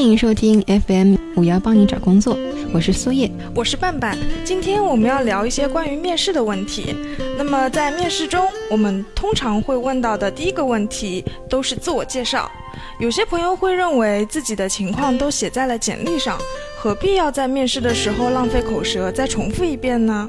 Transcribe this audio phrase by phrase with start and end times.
[0.00, 2.36] 迎收听 FM 五幺帮你找工作，
[2.72, 4.16] 我是苏叶，我是半半。
[4.44, 6.94] 今天我们要聊一些关于面试的问题。
[7.36, 12.50] 那么在面试中，我们通常会问到的第一个问题都是自我介绍。
[13.00, 16.38] 有些朋友会认为自己的情况都写在了简历上，
[16.78, 20.28] 何必要在面试的时候浪费口舌再重复一遍呢？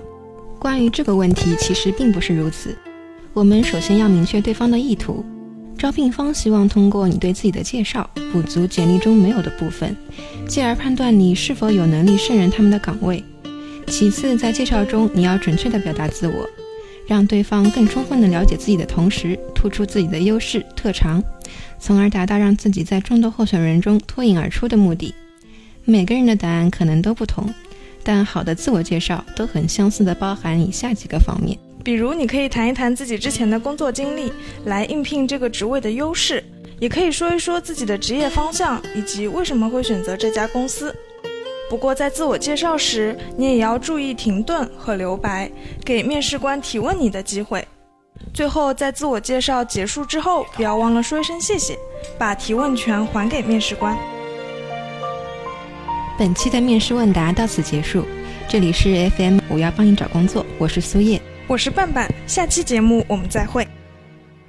[0.60, 2.76] 关于这个问题，其实并不是如此。
[3.34, 5.24] 我们首先要明确对方的意图。
[5.84, 9.94] 招聘方希望通过你对自己的介绍，补足简历中没有的部分，
[10.48, 13.22] 继而判断你是否有能力胜任他们的岗位。
[13.88, 16.48] 其次，在介绍中你要准确地表达自我，
[17.06, 21.22] 让对方更充分地了解自己的同时，突出自己的优势特长，
[21.80, 25.14] 从而达到让自己在众多候选人中脱颖而出的目的。
[25.84, 27.54] 每个人的答案可能都不同，
[28.04, 31.60] 但好的自我介绍都很相似的包含以下几个方面。
[31.84, 34.32] 比如，你可以谈一谈自己之前的工作经历，
[34.66, 36.42] 来应聘这个职位的优势；
[36.80, 40.96] 也可以说一说自己的职业方向以及为什么会选择这家公司。
[41.70, 45.52] 不过，在自我介绍时，你也要注意停顿和留白，
[45.84, 47.68] 给面试官提问你的机会。
[48.34, 51.78] 最后，在自我介绍结束之后，不要忘了说一声谢谢，
[52.18, 53.98] 把提问权还给面试官。
[56.18, 58.06] 本期的面试问答到此结束，
[58.48, 61.22] 这里是 FM，五幺帮你找工作，我是苏叶。
[61.46, 63.68] 我是半半，下期节目我们再会。